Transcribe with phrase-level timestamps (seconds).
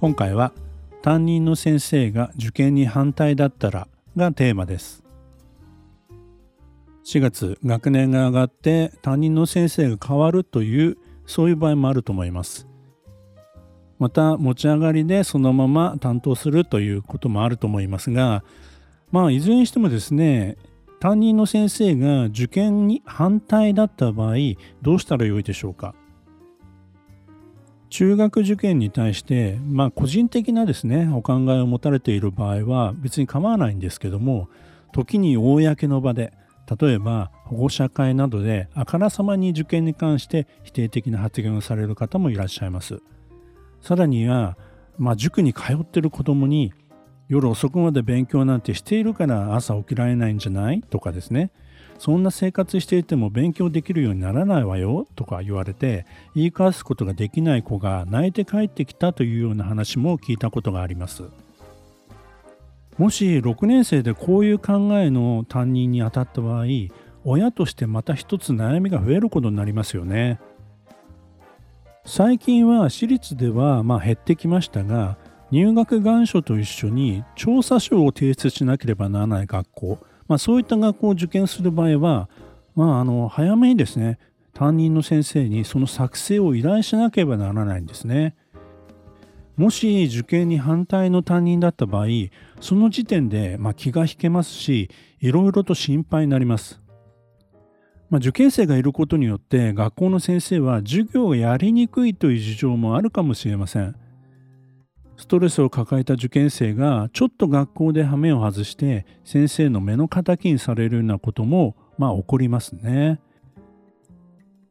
[0.00, 0.52] 今回は
[1.02, 3.86] 担任の先生が受験に反対だったら
[4.16, 5.04] がテーマです。
[7.04, 12.66] 4月学年が上がって担任の先生が変わるというそういう場合もあると思います。
[13.98, 18.42] また持ち上がりでそのまま担当するということもあると思いますが
[19.10, 20.56] まあいずれにしてもですね
[20.98, 24.36] 担任の先生が受験に反対だった場合
[24.80, 25.94] どうしたらよいでしょうか？
[27.90, 34.48] 中学受験に対して、まあ、個人的なですねお考えを持たれている場合は別に構わないんですけども
[34.92, 36.32] 時に公の場で
[36.80, 43.02] 例えば保護者会などであからさまに受験に関して否定的な発言をされる方もいらっしゃいます。
[43.82, 44.56] さらには、
[44.96, 46.72] まあ、塾に通ってる子供に
[47.28, 50.80] 夜遅くまで勉強なんてしているから朝起きられないんじゃない？
[50.82, 51.50] とかですね
[52.00, 61.24] そんな生活していても勉強できるようにならないわよとか言われて言い返すことができない子が泣いて帰ってきたというような話も聞いたことがあります。
[62.96, 66.64] もし6年生でこういう考えの担任に当たった場合
[67.26, 70.40] 親としてまた一つ悩みが増えることになりますよね。
[72.06, 75.18] 最近は私立ではま減ってきましたが
[75.50, 79.98] 入学願書と一緒に調査書を提出しなければならない学校
[80.30, 82.28] まあ、そういった学校を受験する場合は、
[82.76, 84.20] まあ、あの早めにですね
[84.54, 88.36] 担任の先生にその作成を依頼しなければならないんですね。
[89.56, 92.06] もし受験に反対の担任だった場合
[92.60, 96.80] その時点でま気が引けますしいろいろと心配になります。
[98.08, 103.96] まあ、受験生がいることによって学校の先生は授業をやりにくいという事情もあるかもしれません。
[105.20, 113.20] ストレスを抱えた受験生がちょっと学校で羽目を外して先生の目の敵にされるようなこともまあ起こりますね。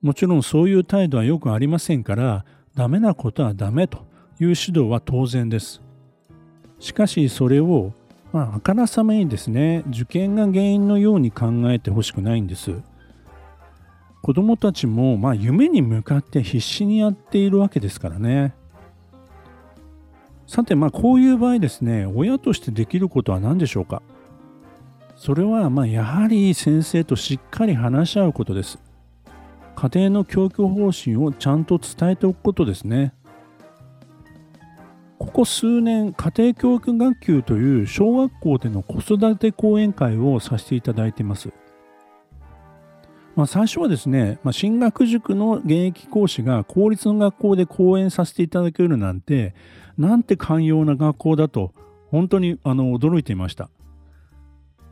[0.00, 4.02] もちろんそういう態度はよくありませんからダメなことはダメという
[4.40, 5.82] 指導は当然です。
[6.78, 7.92] しかしそれを
[8.32, 12.80] まあ、あからさまにですね受験が原因のように考えてほしくないんです。
[14.22, 18.54] 子どもたちもまあ夢に向かって必死にやっているわけですからね。
[20.50, 24.02] さてまあこういう場合ですね親としてできることは何でしょうか？
[25.14, 28.80] それはまあやはり先生としっかり話し合うことです。
[29.76, 33.14] 家庭の教育方針をちゃんと伝えておくことですね。
[35.20, 41.50] ここ数年家庭教育学級という小学校での子育て講演会をさせていただいています。
[43.36, 49.54] まあ、最初はですね、まあ、進学塾の現役講師が公立の学校で講演させていただけるなんて
[49.96, 51.72] なんて寛容な学校だと
[52.10, 53.70] 本当にあの驚いていました。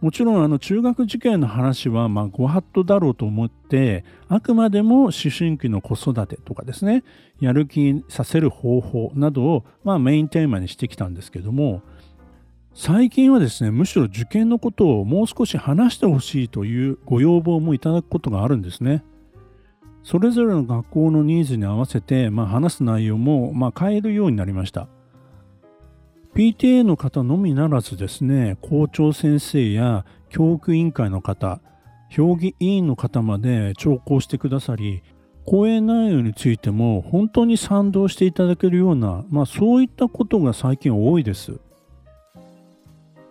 [0.00, 7.04] もちろんあの中学受験の話はまあご法度だろうと思ってあくまでも思春期の子育てとかですね
[7.40, 11.80] やる気にさせる方法などをまあメインテーマにしてきたんですけども
[12.74, 19.04] 最近はですねむしろ受験のことをもう少し話してほしいというご要望もいただくことがあるんですね。
[20.02, 24.88] それぞれの学校のニーズに合わせて、まあ、話す内容も、まあ、変えるようになりました。
[26.34, 31.60] PTA の方のみならずですね校長先生や教育委員会の方
[32.10, 35.04] 評議委員の方まで聴講してくださり
[35.46, 41.60] 講演内容についても本当に賛同していただけるような、まあ、そういったことが最近多いです。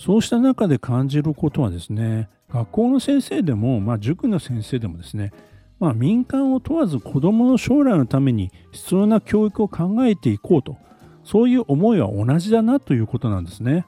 [0.00, 5.30] そうした中で感じることはですね学校の先生でも、まあ、塾の先生でもですね、
[5.78, 10.78] まあ、民間を問わず子どもの将来のために必要な教育を考えていこうと
[11.22, 13.84] そういう思いは同じだなということなんですね。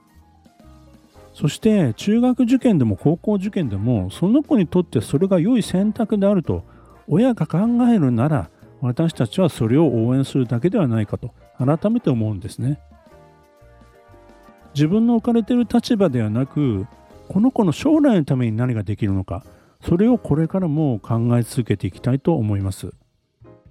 [1.32, 6.62] そして中学受験でも高校受験でもその子にとってそれが良い選択であると
[7.08, 7.60] 親が考
[7.90, 8.50] えるなら
[8.82, 12.80] 私たちはそれを応援するだけではないかと改めて思うんですね。
[14.74, 16.86] 自分の置かれている立場ではなく
[17.28, 19.44] この子の将来のために何ができるのか
[19.84, 22.92] それをこれからも考え続けていきたいと思います。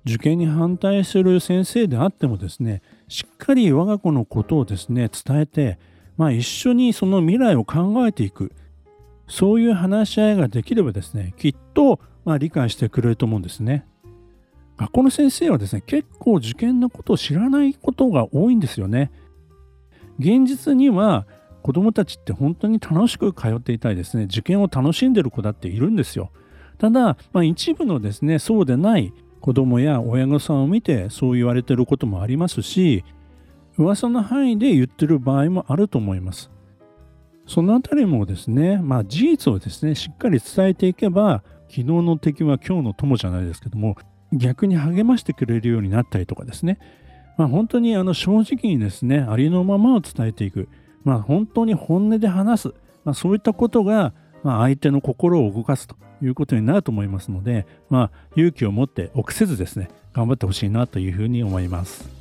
[0.04, 5.78] 受験に反対する先生であってもですねしっかり我が子のことをですね伝えて、
[6.18, 8.52] まあ、一緒にその未来を考えていく。
[9.28, 13.86] そういう話し合いができればですねきっとまあ理解してくれると思うんですね。
[14.82, 19.12] 学校の先生はですね、結構受験のことを知らないことが多いんですよね。
[20.22, 21.26] 現実には
[21.64, 26.32] 子どもたちって本当に楽しく通っていたいですね、受験を楽しんでる子だっているんですよ。
[26.78, 33.04] ただ、まあ、一部のですね、そうでない子どもや親御さんを見てそう言われてることもありますし、
[33.78, 36.52] 噂の範囲で言ってる場合もあると思います。
[37.48, 43.96] そのあたりもですね、まあ事実をですね、しっかり伝えていけば、昨日の敵は今日の友じゃないですけども、
[44.32, 46.80] 逆に励ましてくれるようになったりとかですね、
[47.42, 50.70] まあ、本当にあの正直にですね、ありのままを伝えていく、
[51.04, 52.68] まあ、本当に本音で話す、
[53.04, 62.21] まあ、そういったことが、ま、相手の心を動かすということになると思いますので、ま、勇気を持って臆せずですね、頑張ってほしいなというふうに思います。